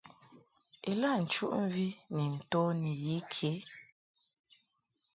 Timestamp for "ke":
3.33-3.51